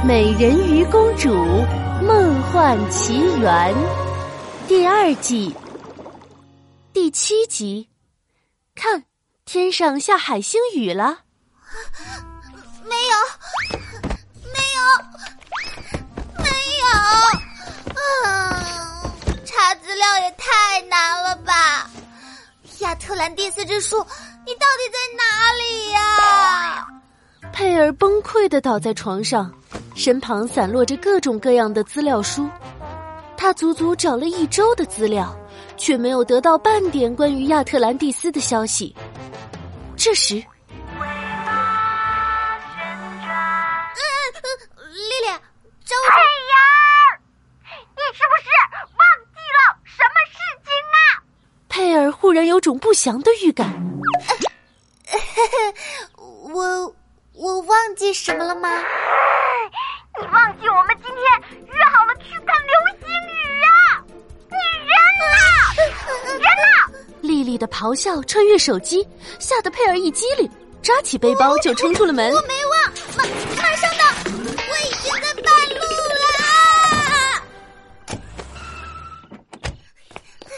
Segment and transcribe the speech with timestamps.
[0.02, 1.28] 《美人鱼公主
[2.02, 3.74] 梦幻奇缘》
[4.66, 5.54] 第二季
[6.90, 7.86] 第七集，
[8.74, 9.04] 看，
[9.44, 11.18] 天上下海星雨了。
[12.82, 13.14] 没有，
[14.44, 14.80] 没有，
[16.38, 16.48] 没
[16.80, 16.86] 有。
[18.24, 19.12] 啊，
[19.44, 21.90] 查资料也太难了吧！
[22.78, 23.98] 亚特兰蒂斯之树，
[24.46, 26.88] 你到底在哪里呀？
[27.52, 29.52] 佩尔崩溃的倒在床上。
[30.00, 32.48] 身旁散落着各种各样的资料书，
[33.36, 35.38] 他足足找了一周的资料，
[35.76, 38.96] 却没有得到半点关于亚特兰蒂斯的消息。
[39.98, 41.04] 这时，嗯，
[44.88, 45.28] 丽丽，
[45.84, 46.16] 周佩
[46.56, 47.20] 儿，
[47.68, 48.48] 你是不是
[48.96, 51.20] 忘记了什么事情啊？
[51.68, 53.70] 佩尔忽然有种不祥的预感。
[56.16, 56.94] 我
[57.34, 58.70] 我忘记什么了吗？
[60.22, 61.24] 你忘记我们今天
[61.66, 64.04] 约好了去看流星雨啊！
[64.50, 65.32] 你人呢？
[66.32, 67.16] 人呢？
[67.22, 69.06] 丽丽的咆哮穿越手机，
[69.38, 70.50] 吓得佩儿一激灵，
[70.82, 72.30] 抓起背包就冲出了门。
[72.32, 73.24] 我没忘，马
[73.56, 75.76] 马上到，我已经在半路
[76.18, 76.28] 了。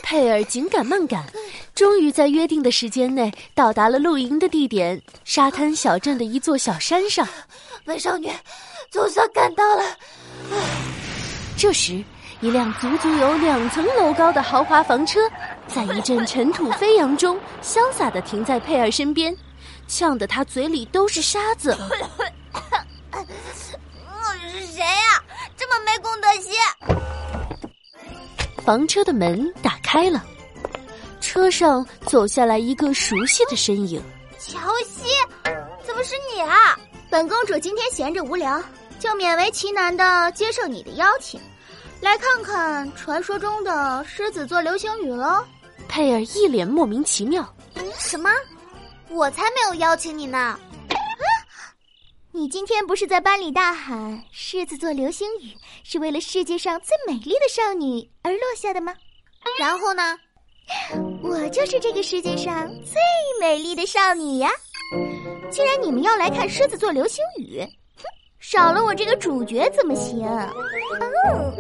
[0.03, 1.25] 佩儿紧赶慢赶，
[1.73, 7.29] 终于在约定的时间内到达了露营的地点——沙滩小镇的一座小山上。
[7.85, 8.29] 美少女。
[8.93, 9.83] 总算赶到了。
[11.57, 12.05] 这时，
[12.43, 15.19] 一辆足足有两层楼高的豪华房车，
[15.67, 19.35] 在一阵尘土飞扬中，潇洒的停在佩尔身边，
[19.89, 21.75] 呛得他嘴里都是沙子。
[24.51, 25.23] 是谁呀？
[25.57, 26.53] 这么没公德心！
[28.63, 30.23] 房车的门打开了，
[31.19, 34.03] 车上走下来一个熟悉的身影。
[34.39, 35.09] 乔西，
[35.83, 36.79] 怎么是你啊？
[37.09, 38.63] 本公主今天闲着无聊。
[39.03, 41.41] 就勉为其难的接受你的邀请，
[42.01, 45.45] 来看看传说中的狮子座流星雨喽。
[45.89, 47.53] 佩尔一脸莫名其妙
[47.99, 48.31] ：“什么？
[49.09, 50.39] 我才没有邀请你呢！
[50.39, 50.61] 啊，
[52.31, 55.53] 你今天不是在班里大喊狮子座流星雨
[55.83, 58.95] 是为了世界上最美丽的少女而落下的吗？
[59.59, 60.17] 然后呢？
[61.25, 63.03] 我就是这个世界上最
[63.41, 64.49] 美丽的少女呀！
[65.51, 67.67] 既然你们要来看狮子座流星雨。”
[68.43, 70.27] 少了我这个主角怎么行？
[71.31, 71.55] 嗯，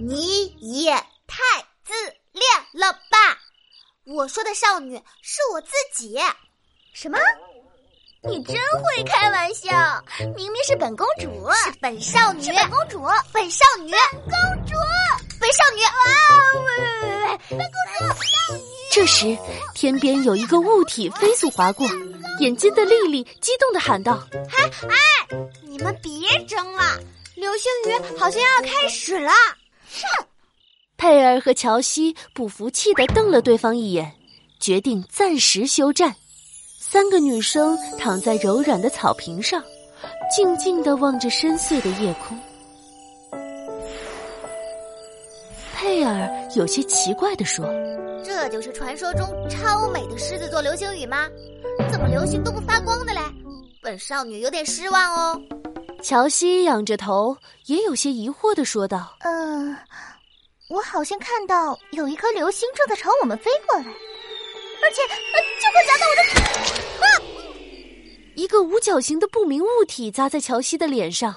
[0.08, 0.90] 你也
[1.26, 1.44] 太
[1.84, 1.92] 自
[2.32, 3.36] 恋了吧！
[4.04, 6.18] 我说的少女是我自己。
[6.94, 7.18] 什么？
[8.22, 10.02] 你真会开玩笑！
[10.34, 14.30] 明明是本公主，是本少女，本公主，本少女，公
[14.66, 14.72] 主，
[15.38, 15.82] 本少女。
[15.84, 15.92] 啊！
[16.54, 17.66] 喂喂喂喂，本公
[17.98, 18.62] 主，少女。
[18.90, 19.36] 这时，
[19.74, 21.86] 天边有一个物体飞速划过。
[22.38, 24.22] 眼尖的丽丽激动的喊道
[24.56, 24.96] ：“哎哎，
[25.62, 26.12] 你们别
[26.46, 26.98] 争了，
[27.34, 29.30] 流星雨好像要开始了！”
[29.90, 30.26] 哼！
[30.96, 34.12] 佩尔和乔西不服气的瞪了对方一眼，
[34.60, 36.14] 决定暂时休战。
[36.80, 39.62] 三个女生躺在柔软的草坪上，
[40.34, 42.38] 静静的望着深邃的夜空。
[45.74, 47.64] 佩尔有些奇怪的说
[48.24, 51.28] ：“这就是传说中超美的狮子座流星雨吗？”
[51.90, 53.20] 怎么流星都不发光的嘞？
[53.82, 55.40] 本少女有点失望哦。
[56.02, 57.36] 乔西仰着头，
[57.66, 59.76] 也有些疑惑的说道：“嗯，
[60.68, 65.02] 我好像看到有一颗流星正在朝我们飞过来，而且
[65.60, 66.22] 就快砸到我的……
[67.04, 67.06] 啊！
[68.36, 71.34] 一个五角形的不明物体砸在乔西的脸上，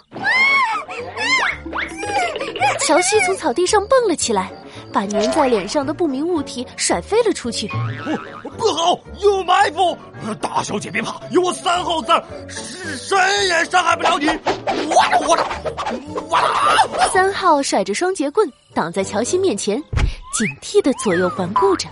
[2.82, 4.52] 乔西从草地上蹦了起来。”
[4.92, 7.68] 把粘在脸上的不明物体甩飞了出去。
[8.44, 9.98] 不，不好，有埋伏！
[10.40, 12.12] 大小姐别怕，有我三号字，
[12.50, 14.28] 谁也伤害不了你。
[14.28, 17.08] 哇啦哇啦哇！
[17.14, 19.82] 三号甩着双节棍挡在乔西面前，
[20.34, 21.88] 警惕的左右环顾着。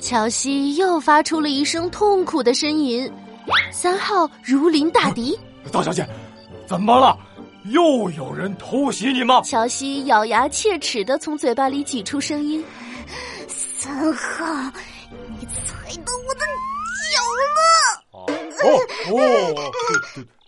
[0.00, 3.10] 乔西又发出了一声痛苦的呻吟。
[3.70, 5.38] 三号如临大敌。
[5.72, 6.06] 大小姐，
[6.66, 7.16] 怎么了？
[7.64, 9.40] 又有人偷袭你吗？
[9.42, 12.62] 乔西咬牙切齿的从嘴巴里挤出声音
[13.48, 14.44] ：“三号，
[15.40, 16.40] 你踩到我的
[17.10, 17.22] 脚
[17.54, 17.58] 了！”
[18.12, 18.26] 哦
[19.10, 19.72] 哦，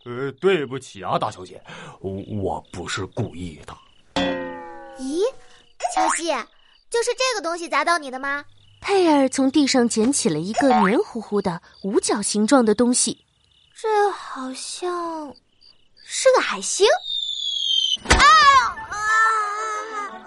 [0.04, 1.60] 呃，对不起啊，大小姐，
[2.00, 3.74] 我不是故意的。
[4.98, 5.22] 咦，
[5.94, 6.26] 乔西，
[6.90, 8.44] 就是这个东西砸到你的吗？
[8.82, 13.24] 佩尔从地上捡起了一个黏糊糊的五角形状的东西，
[13.74, 15.34] 这好像。
[16.08, 16.86] 是个海星！
[18.10, 18.14] 啊
[18.90, 18.96] 啊！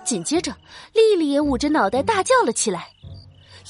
[0.04, 0.54] 紧接着，
[0.92, 2.90] 丽丽也捂着脑袋大叫了起来。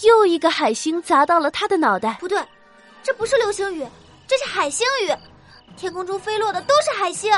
[0.01, 2.17] 又一个海星砸到了她的脑袋。
[2.19, 2.41] 不对，
[3.03, 3.85] 这不是流星雨，
[4.27, 5.13] 这是海星雨。
[5.77, 7.31] 天空中飞落的都是海星。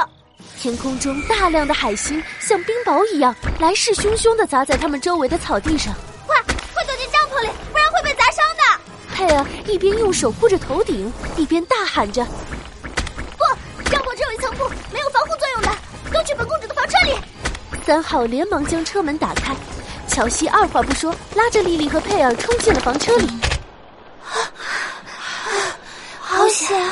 [0.58, 5.94] 天空中大量的海星像冰雹一样来势汹汹的砸在他们周围的草地上。
[6.26, 6.42] 快，
[6.74, 8.82] 快躲进帐篷里，不然会被砸伤的。
[9.14, 12.26] 佩尔一边用手护着头顶，一边大喊着
[13.38, 15.70] ：“不，帐篷只有一层布，没有防护作用的，
[16.12, 17.16] 都去本公主的房车里。”
[17.92, 19.54] 三号连忙将车门打开，
[20.08, 23.28] 乔西二话不说，拉着莉莉和佩尔冲进了房车里。
[26.18, 26.90] 好险！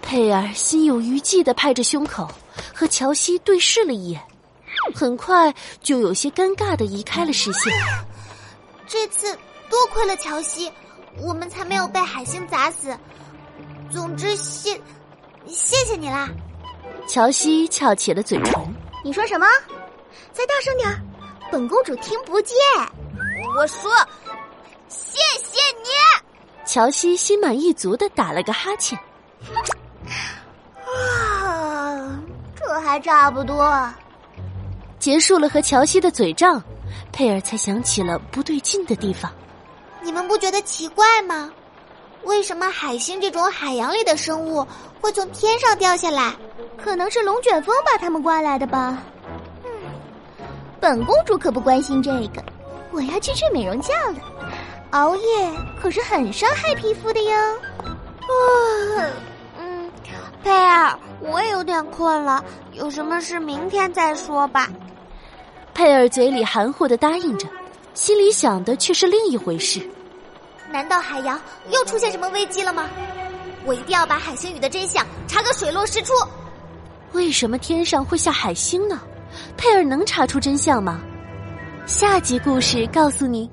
[0.00, 2.30] 佩尔心有余悸的拍着胸口，
[2.72, 4.22] 和乔西对视了一眼，
[4.94, 5.52] 很快
[5.82, 7.72] 就有些尴尬的移开了视线。
[8.86, 9.36] 这次
[9.68, 10.70] 多亏了乔西，
[11.18, 12.96] 我们才没有被海星砸死。
[13.90, 14.80] 总之，谢
[15.48, 16.28] 谢谢你啦！
[17.08, 18.54] 乔西翘起了嘴唇。
[19.02, 19.46] 你说什么？
[20.32, 21.02] 再大声点
[21.50, 22.56] 本公主听不见。
[23.56, 23.90] 我说，
[24.88, 25.88] 谢谢你。
[26.64, 28.98] 乔西心满意足的打了个哈欠。
[30.84, 32.18] 啊，
[32.54, 33.88] 这还差不多。
[34.98, 36.62] 结束了和乔西的嘴仗，
[37.12, 39.32] 佩尔才想起了不对劲的地方。
[40.02, 41.50] 你们不觉得奇怪吗？
[42.24, 44.66] 为什么海星这种海洋里的生物
[45.00, 46.34] 会从天上掉下来？
[46.76, 49.00] 可能是龙卷风把它们刮来的吧。
[50.76, 52.42] 嗯，本公主可不关心这个。
[52.92, 54.18] 我要去睡美容觉了，
[54.90, 55.50] 熬夜
[55.80, 57.34] 可是很伤害皮肤的哟。
[57.82, 59.10] 啊，
[59.58, 59.90] 嗯，
[60.42, 62.42] 佩尔，我也有点困了，
[62.72, 64.68] 有什么事明天再说吧。
[65.74, 67.46] 佩尔嘴里含糊的答应着，
[67.92, 69.86] 心里想的却是另一回事。
[70.70, 71.38] 难道海洋
[71.70, 72.88] 又出现什么危机了吗？
[73.66, 76.12] 我一定要把海星雨的真相查个水落石出。
[77.12, 79.00] 为什么天上会下海星呢？
[79.56, 81.00] 佩尔能查出真相吗？
[81.86, 83.48] 下集故事告诉你。